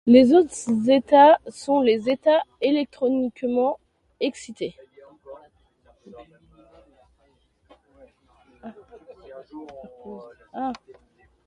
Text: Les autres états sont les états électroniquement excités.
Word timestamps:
Les 0.07 0.33
autres 0.33 0.89
états 0.89 1.37
sont 1.49 1.79
les 1.79 2.09
états 2.09 2.41
électroniquement 2.59 3.79
excités. 4.19 4.73